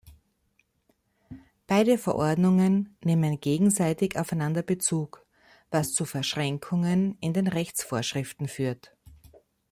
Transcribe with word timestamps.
Beide 1.67 1.99
Verordnungen 1.99 2.97
nehmen 3.03 3.39
gegenseitig 3.39 4.17
aufeinander 4.17 4.63
Bezug, 4.63 5.27
was 5.69 5.93
zu 5.93 6.05
Verschränkungen 6.05 7.19
in 7.19 7.33
den 7.33 7.45
Rechtsvorschriften 7.45 8.47
führt. 8.47 8.95